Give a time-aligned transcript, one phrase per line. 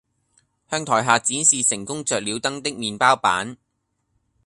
[0.67, 3.55] 向台下展示成功着了燈的麵包板